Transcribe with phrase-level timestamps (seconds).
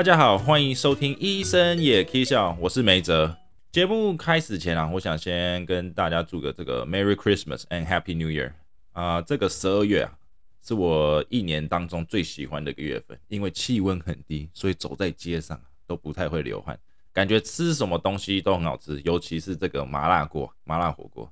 [0.00, 3.36] 大家好，欢迎收听《医生也可以笑》，我是梅泽。
[3.70, 8.52] 节目开始前啊，我想先跟大家祝个这个 Merry Christmas and Happy New Year
[8.92, 9.20] 啊！
[9.20, 10.16] 这个十二月啊，
[10.62, 16.80] 是我一年当中最喜欢的一个月份，因为气温很低，所以走在街上都不太会流汗，
[17.12, 21.30] 感觉吃什么东西都很好吃，尤其是这个麻辣锅、麻辣火锅。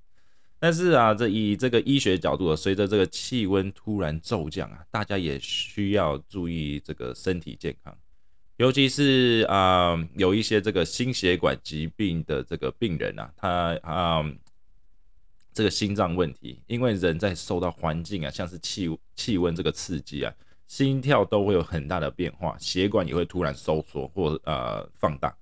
[0.58, 7.96] 但是啊，这以这个医学角度，随着这个气温突然骤降啊，大家也需要注意这个身体健康。
[8.58, 14.24] 尤其是啊，有一些这个心血管疾病的这个病人啊，他啊，
[15.54, 20.34] 这个心脏问题，因为人在受到环境啊，像是气气温这个刺激啊，
[20.66, 25.32] 心跳都会有很大的变化，血管也会突然收缩或呃放大，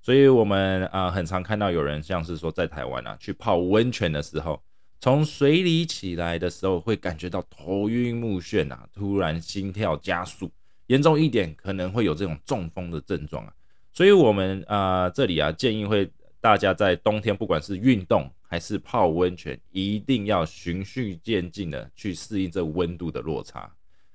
[0.00, 4.58] 所以我们啊，很常看到有人像是说在台湾啊，去泡温泉的时候，
[4.98, 10.50] 从水里起来的时候，会感觉到头晕目眩啊，突然心跳加速。
[10.92, 13.52] 严重一点可能会有这种中风的症状啊，
[13.94, 23.72] 所以我们啊这里啊建议会大家在冬天不管是运动还是泡温泉，一定要循序渐进的去适应这温度的落差。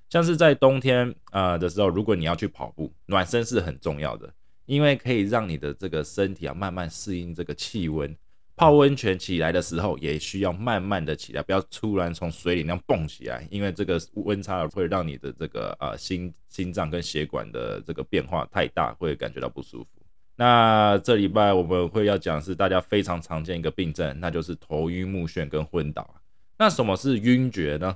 [0.07, 4.31] 像是在冬天啊的时候，如果你要去跑步，暖身是很重要的，
[4.67, 8.15] 因为可以让你的这个身体啊慢慢适应这个气温。
[8.57, 19.89] 泡温泉起来的时候，也需要慢慢的起来，不要突然从水里那样蹦起来，因为这个温差会让你的这个呃心心脏跟血管的这个变化太大，会感觉到不舒服。
[20.35, 26.15] 那这礼拜我们会要讲是大家非常常见一个病症，那就是头晕目眩跟昏倒。
[26.57, 27.95] 那什么是晕厥呢？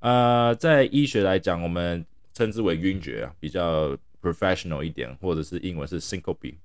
[0.00, 6.56] 呃，在医学来讲，我们称之为晕厥啊，比较 professional 一点，或者是英文是 syncope。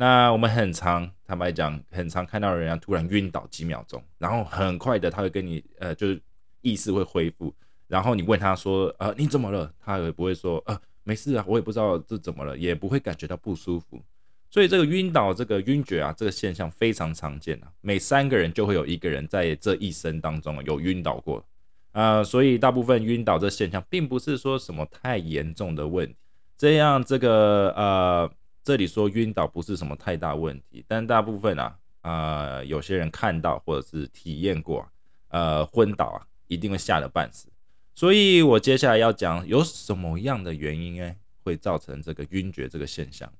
[0.00, 6.18] 那我们很常，坦白讲，很常看到人家突然晕倒几秒钟，然后很快的他会跟你，呃，就是
[6.62, 7.54] 意识会恢复，
[7.86, 9.70] 然后你问他说，呃，你怎么了？
[9.78, 14.02] 他也不会说，呃，没事啊，我也不知道这怎么了，也不会感觉到不舒服。
[14.48, 21.44] 所以这个晕倒、这个晕厥啊，这个现象非常常见啊，每三个人就会有一个人在这一生当中有晕倒过，
[21.92, 26.16] 啊，所以大部分晕倒这现象并不是说什么太严重的问题，
[26.56, 28.30] 这样这个呃。
[28.62, 34.86] 这里说晕倒不是什么太大问题，但大部分啊，呃，有些人看到或者是体验过，
[35.28, 37.48] 呃，昏倒啊，一定会吓得半死。
[37.94, 43.30] 所以我接下来要讲有什么样的原因呢，会造成这个晕厥这个现象。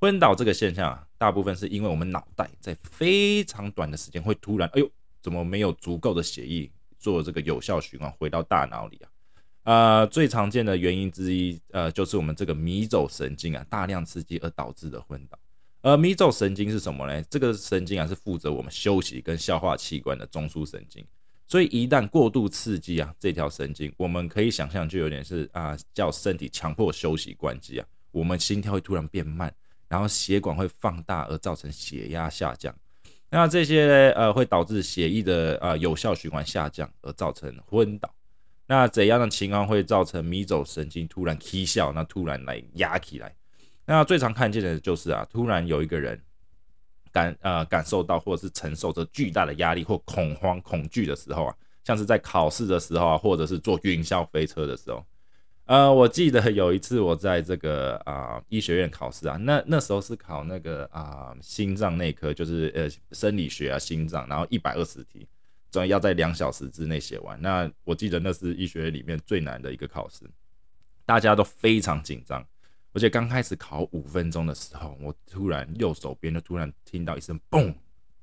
[0.00, 4.90] 昏倒这个现象啊，大部分是因为我们脑袋在非常短的时间会突然，哎呦，
[5.22, 9.08] 怎么没有足够的血液做这个有效循环回到大脑里啊？
[9.64, 15.38] 呃，最常见的原因之一，呃，就是我们这个迷走神经啊大量刺激而导致的昏倒。
[15.82, 17.22] 而迷走神经是什么呢？
[17.28, 21.04] 这个神经啊是负责我们休息跟消化器官的中枢神经。
[21.46, 29.54] 所以一旦过度刺激啊，这条神经，我们可以想象就有点是啊，叫身体强迫休息关机啊，我们心跳会突然变慢，
[29.88, 32.74] 然后血管会放大而造成血压下降。
[33.30, 38.14] 那这些呃会导致血液的呃有效循环下降，而造成昏倒。
[38.74, 41.92] 那怎样的情况会造成迷走神经突然起笑？
[41.92, 43.32] 那突然来压起来？
[43.86, 46.20] 那最常看见的就是啊，突然有一个人
[47.12, 55.06] 感呃感受到或者是承受着巨大的压力或恐慌恐惧的时候啊，像是在考试的时候啊，或者是坐云霄飞车的时候。
[55.66, 65.28] 呃，我记得有一次我在这个啊医学院考试啊，那那时候是考那个啊心脏内科，就是呃生理学啊心脏，然后一百二十题。
[65.74, 67.36] 所以要在两小时之内写完。
[67.42, 70.24] 那我记得那是医学里面最难的一个考试，
[71.04, 72.46] 大家都非常紧张。
[72.92, 77.74] 而且刚开始考五分钟的时候，我突然右手边就突然听到一声“嘣”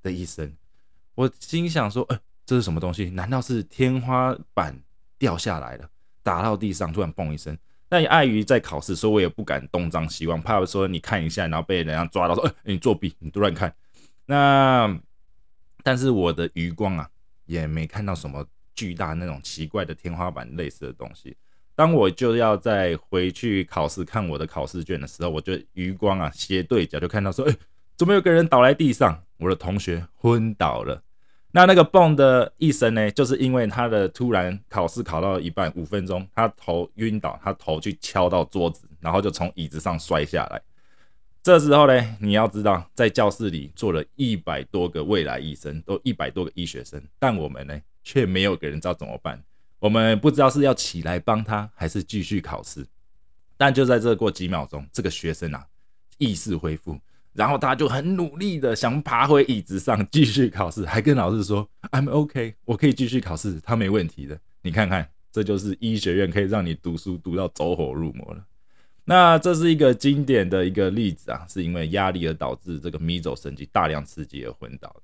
[0.02, 0.56] 的一声，
[1.14, 3.10] 我心想说：“呃，这是什么东西？
[3.10, 4.82] 难道是天花板
[5.20, 5.90] 掉下来了，
[6.24, 7.58] 打到地上，突然嘣一声？”
[7.90, 13.76] 但碍于在考试，所以我也不敢东张西望，怕说你看一下，然后被人家抓到说：“呃，你作弊，你乱看。”
[14.26, 14.98] 那
[15.84, 17.10] 但是我的余光啊。
[17.52, 21.36] 也没看到什么巨大那种奇怪的天花板类似的东西。
[21.76, 27.56] 当我就要再回去考试看我的考试卷的时候，我就余光啊斜对角就看到说，哎，
[27.98, 29.24] 怎么有个人倒在地上？
[29.38, 31.02] 我的同学昏倒了。
[31.54, 40.62] 那那个嘣的一声呢，就是因为他的突然考试考到一半五分钟，他头晕倒，他头去敲到桌子，然后就从椅子上摔下来。
[41.44, 49.44] 这时候呢，你要知道，在教室里坐了一百多个未来医生，都一百多个医学生，但我们呢，却没有个人知道怎么办。
[49.80, 52.86] 我们不知道是要起来帮他，还是继续考试。
[53.58, 55.66] 但就在这过几秒钟，这个学生啊，
[56.20, 57.00] 意识恢复，
[57.34, 68.46] 然后他就很努力的想爬回椅子上继续考试，还跟老师说：“I'm OK，我可以继续考试，他没问题的。”你看看，这就是医学院可以让你读书读到走火入魔了。
[69.12, 75.02] 那这是一个经典的一个例子啊，是因为压力而导致这个迷走神经大量刺激而昏倒的。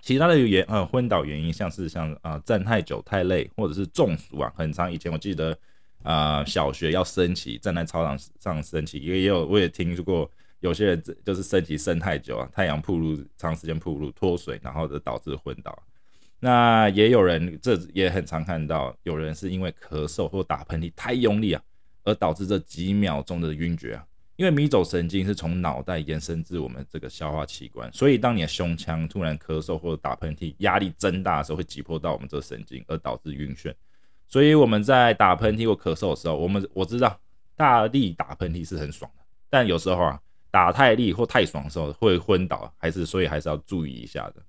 [0.00, 5.54] 其他的原呃昏倒原因，像是像啊站太久太累，或者是中暑啊，很长以前我记得
[6.02, 10.30] 啊小学要升旗，站在操场上升旗，也也有我也听说过
[10.60, 15.82] 有些人就是升旗升太久啊，太阳曝露长时间曝露脱水，然后就导致昏倒。
[16.40, 21.62] 那也有人这也很常看到，有人是因为咳嗽或打喷嚏太用力啊，
[22.04, 24.04] 而导致这几秒钟的晕厥啊。
[24.36, 33.72] 因为迷走神经是从脑袋延伸至我们这个消化器官，所以当你的胸腔突然咳嗽或者打喷嚏，压力增大的时候，会挤破到我们这个神经，而导致晕眩。
[34.26, 37.20] 所以我们在打喷嚏或咳嗽的时候，我们我知道
[37.54, 40.18] 大力打喷嚏是很爽的，但有时候啊，
[40.50, 44.42] 打太力或太爽的时候会昏倒，还是所以还是要注意一下的。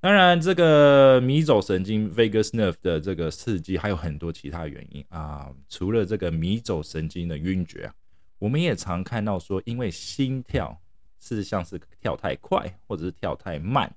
[0.00, 7.94] 当然，这个迷走神经 （vagus nerve） 的这个刺激还有很多其他原因啊，除了这个迷走神经的晕厥啊。
[8.38, 10.80] 我们也常看到说，因为心跳
[11.18, 13.92] 是像是跳太快或者是跳太慢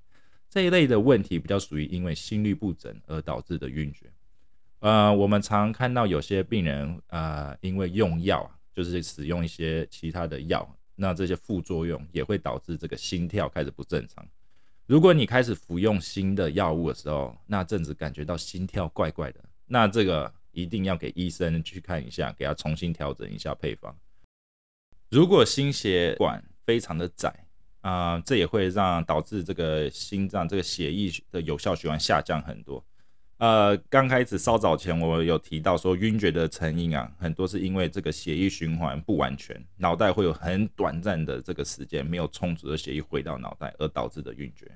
[0.50, 4.12] 这一类的问题，比较属于因为心律不整而导致的晕厥。
[4.80, 14.26] 呃，我们常看到有些病人啊，因为用药啊，就是使用一些其他的药，那这些副作用也会导致这个心跳开始不正常。
[14.88, 23.96] 如果你开始服用新的药物的时候，那阵子感觉到心跳怪怪的，那这个一定要给医生去看一下，给他重新调整一下配方。
[25.10, 27.34] 如果心血管非常的窄
[27.82, 32.84] 啊，这也会让导致这个心脏这个血液的有效循环下降很多。
[33.42, 44.70] 呃，刚开始稍早前我有提到说晕厥的成因啊，很多是因为这个血液循环不完全，脑袋会有很短暂的这个时间没有充足的血液回到脑袋而导致的晕厥。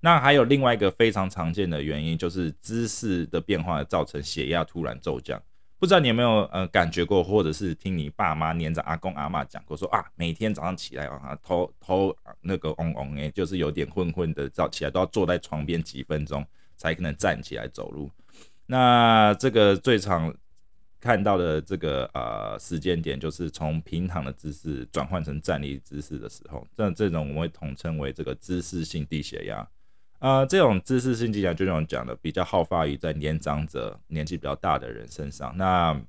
[0.00, 5.40] 那还有另外一个非常常见的原因，就是姿势的变化造成血压突然骤降。
[5.78, 16.44] 不知道你有没有呃感觉过，或者是听你爸妈黏着阿公阿妈讲过，说啊，每天早上起来啊，头头那个嗡嗡诶，就是有点昏昏的，早起来都要坐在床边几分钟
[16.80, 18.10] 才可能站起来走路。
[18.64, 20.34] 那这个最常
[20.98, 29.68] 看到的这个呃时间点，就是从平躺的姿势转换成站立姿势的时候，这这种我们会统称为这个姿势性低血压。
[30.20, 35.54] 呃，这种姿势性低血压就像我讲的，比较好发于在年长者、年纪比较大的人身上。
[35.56, 36.00] 那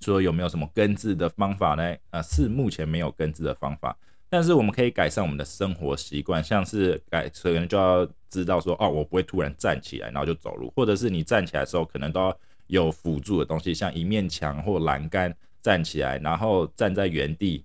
[0.00, 1.94] 说有没有什么根治的方法呢？
[2.08, 3.98] 呃，是目前没有根治的方法，
[4.30, 12.38] 但是我们可以改善我们的生活习惯，像是改可能就要知道说，哦，我不会突然站起来然后就走路，或者是你站起来的时候可能都要
[12.68, 17.64] 有辅助的东西，像一面墙或栏杆站起来，然后站在原地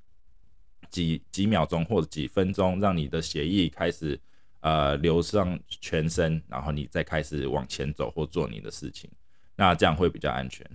[0.90, 4.20] 几几秒钟或者几分钟，让你的血液开始。
[4.62, 9.08] 呃，流上全身，然后你再开始往前走或做你的事情，
[9.56, 10.66] 那这样会比较安全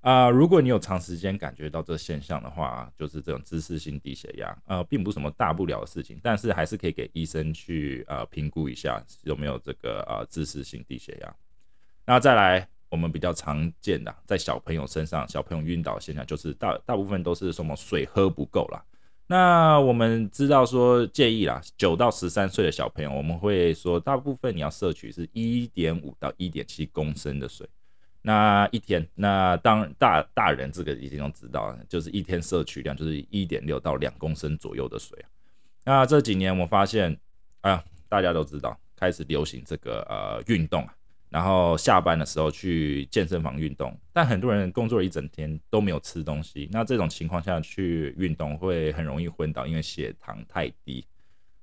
[0.00, 0.28] 啊。
[0.30, 11.34] 如果你有长时间感觉到这现象的话，就是这种姿势性低血压，呃，并不是什么大不了的事情，但是还是可以给医生去呃评估一下有没有这个呃姿势性低血压。
[12.06, 18.84] 那再来，我们比较常见的在小朋友身上，小朋友晕倒现象就是大大部分都是什么水喝不够了。
[19.28, 27.64] 那我们知道说建议啦，九到十三岁的小朋友，我们会说大部分你要摄取是一点五到一点七公升的水，
[28.22, 35.18] 那一天，那当大大人这个已经都知道，就是一天摄取量就是一点六到两公升左右的水。
[35.84, 37.16] 那这几年我发现
[37.62, 40.94] 啊，大家都知道开始流行这个呃运动啊。
[41.30, 51.06] 然后下班的时候去健身房运动，但很多人工作了一整天都没有吃东西，那这种情况下去运动会很容易昏倒，因为血糖太低。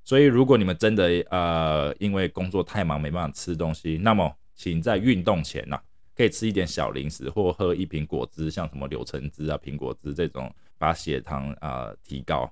[0.06, 5.78] 所以如果你们真的呃因为工作太忙没办法吃东西，那么请在运动前呐
[6.18, 12.52] 可以吃一点小零食或喝一瓶果汁，像什么柳橙汁啊、苹果汁这种，把血糖啊提高。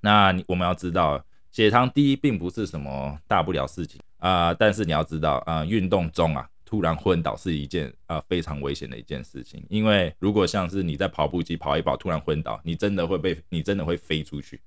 [0.00, 3.98] 那我们要知道，血糖低并不是什么大不了事情。
[4.18, 14.60] 啊，但是你要知道啊，运动中啊突然昏倒是一件啊非常危险的一件事情，因为如果像是你在跑步机跑一跑突然昏倒，你真的会被你真的会飞出去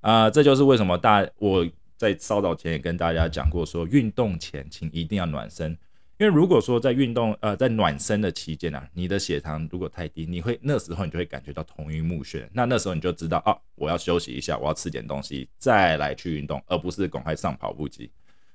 [0.00, 0.28] 啊！
[0.28, 5.78] 这就是为什么大我在稍早前也跟大家讲过，说运动前请一定要暖身，
[6.18, 18.10] 因为如果说在运动呃在暖身的期间啊，你的血糖如果太低，你会那时候你就会感觉到头晕目眩，那那时候你就知道啊，我要休息一下，我要吃点东西再来去运动，而不是赶快上跑步机。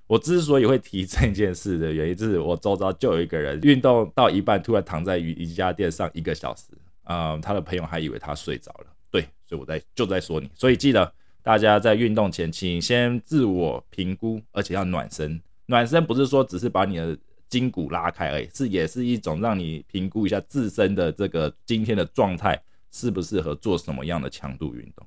[0.07, 6.63] 我之所以会提这件事的原因，就是我周遭就有一个人运动到一半，突然躺在瑜瑜伽垫上一个小时，
[7.03, 8.87] 啊，他的朋友还以为他睡着了。
[9.09, 11.09] 对，所以我在就在说你，所以记得
[11.41, 15.41] 大家在运动前，请先自我评估，而且要暖身。
[15.67, 17.17] 暖身不是说只是把你的
[17.53, 25.05] 筋骨拉开而已，是也是一种让你评估一下自身的这个今天的状态适不适合做什么样的强度运动。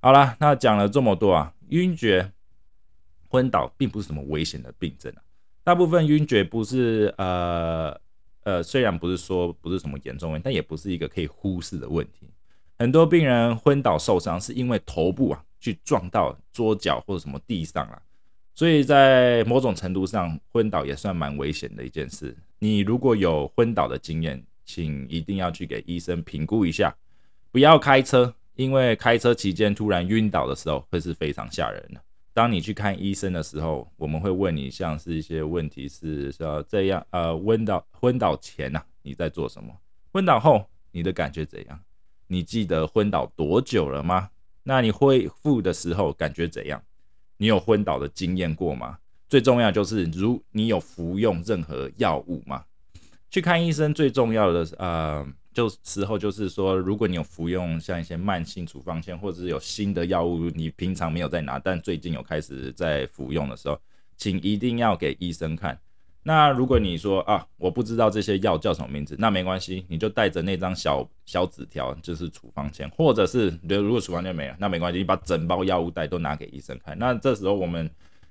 [0.00, 2.30] 好了，那讲了这么多啊，晕厥、
[3.26, 5.22] 昏倒并不是什么危险的病症啊。
[5.64, 7.98] 大部分晕厥不是呃
[8.42, 12.28] 呃，虽然不是说不是什么严重问题，但也不是一个可以忽视的问题。
[12.78, 18.02] 很多病人昏倒受伤是因为头部啊去撞到桌角或者什么地上啊，
[18.54, 22.36] 所以在某种程度上，昏倒也算蛮危险的一件事。
[22.58, 26.94] 你如果有昏倒的经验，请一定要去给医生评估一下，
[27.50, 28.34] 不要开车。
[28.54, 32.00] 因为开车期间突然晕倒的时候，会是非常吓人的。
[32.34, 39.74] 当你去看医生的时候，我们会问你像是一些问题，是说这样，呃，昏倒昏倒前呐，你在做什么？
[40.12, 41.80] 昏倒后你的感觉怎样？
[42.26, 44.28] 你记得昏倒多久了吗？
[44.62, 46.82] 那你恢复的时候感觉怎样？
[47.42, 48.98] 你有昏倒的经验过吗？
[49.28, 52.62] 最重要就是，如你有服用任何药物吗？
[53.32, 55.26] 去看医生最重要的，呃。
[55.52, 63.78] 就时候就是说，如果你有服用像一些慢性处方线，或者是有新的药物，你平常没有在拿，但最近有开始在服用的时候，
[64.16, 65.78] 请一定要给医生看。
[66.22, 76.96] 那如果你说啊，我不知道这些药叫什么名字，那没关系，你就带着那张小小纸条，就是处方签，或者是如果处方签没了，那没关系，你把整包药物袋都拿给医生看。
[76.98, 77.90] 那这时候我们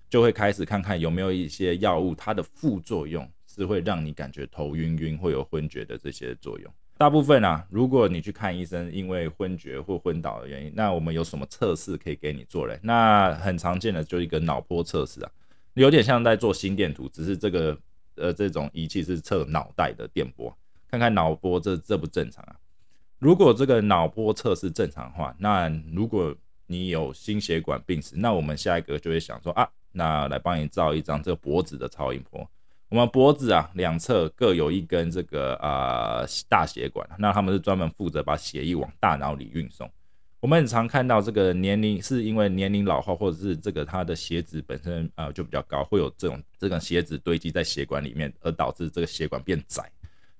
[0.09, 6.73] 就会开始看看有没有一些药物，它的副作用是会让你感觉头晕晕，会有昏厥的这些作用。
[6.97, 12.79] 大部分啊，如果你去看医生，因为昏厥或昏倒的原因，那我们有什么测试可以给你做嘞？
[12.83, 15.31] 那很常见的就一个脑波测试啊，
[15.75, 17.77] 有点像在做心电图，只是这个
[18.15, 20.55] 呃这种仪器是测脑袋的电波，
[20.89, 22.55] 看看脑波这这不正常啊。
[23.19, 26.35] 如果这个脑波测试正常的话，那如果
[26.65, 32.49] 你有心血管病史，那我们下一个就会想说啊，那来帮你照一张这个脖子的超音波。
[32.89, 39.89] 我们脖子啊两侧各有一根这个啊大血管，那他们是专门负责把血液往大脑里运送。
[40.41, 49.87] 我们很常看到这个年龄是因为年龄老化，或者是这个他的血脂本身啊就比较高，会有这种这种血脂堆积在血管里面，而导致这个血管变窄。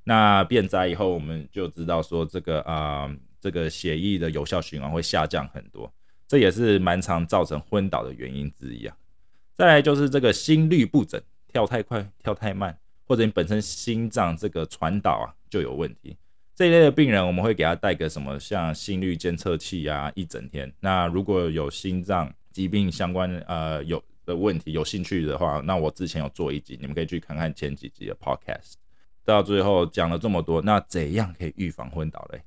[0.04, 5.94] 那变窄以后，我们就知道说这个啊这个血液的有效循环会下降很多，
[6.28, 8.98] 这也是蛮常造成昏倒的原因之一啊。
[9.54, 11.22] 再来就是这个心律不整。
[11.54, 16.16] 跳太快、跳太慢，或者你本身心脏这个传导啊就有问题。
[16.62, 20.72] 这一类的病人，我们会给他带个什么，像心率监测器啊，一整天。
[20.80, 28.74] 那如果有心脏疾病相关呃有的问题，有兴趣的话，那我之前有做一集，你们可以去看看前几集的 podcast。
[29.26, 32.44] 到最后讲了这么多，那怎样可以预防昏倒嘞？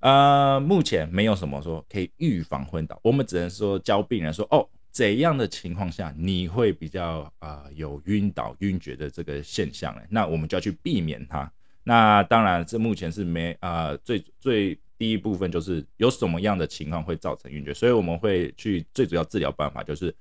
[0.00, 4.68] 呃，目前没有什么说可以预防昏倒，我们只能说教病人说哦。
[4.90, 10.02] 怎样的情况下你会比较啊有晕倒、晕厥的这个现象呢？
[10.10, 11.50] 那我们就要去避免它。
[11.84, 20.14] 那当然，这目前是没啊最最第一部分就是有什么样的情况会造成晕厥，所以我们会去最主要治疗办法就是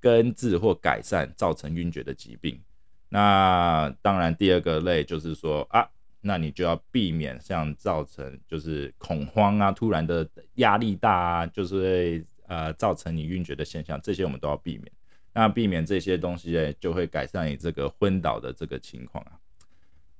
[0.00, 2.60] 根治或改善造成晕厥的疾病。
[3.08, 5.88] 那当然，第二个类就是说啊，
[6.20, 12.24] 那你就要避免像造成就是恐慌啊、突然的压力大啊，就是会。
[12.50, 14.90] 呃，造成你晕厥的现象，这些我们都要避免。
[15.34, 19.32] 那避免这些东西呢，就会改善你这个昏倒的这个情况啊。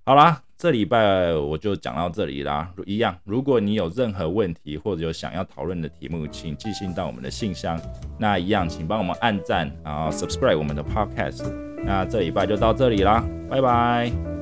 [0.09, 2.67] 好啦，这礼拜我就讲到这里啦。
[2.87, 7.79] 一样，如果你有任何问题或者有想要讨论的题目，请寄信到我们的信箱。
[8.19, 11.53] 那一样，请帮我们按赞，然后 subscribe 我们的 podcast。
[11.85, 14.38] 那这礼拜就到这里啦，拜拜。